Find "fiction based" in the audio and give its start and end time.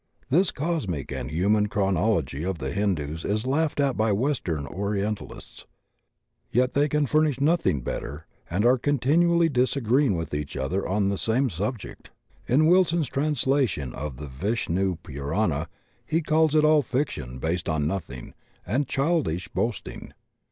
16.81-17.69